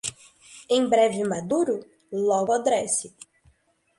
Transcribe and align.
Em 0.67 0.83
breve 0.89 1.23
maduro? 1.23 1.75
logo 2.11 2.53
apodrece 2.53 3.13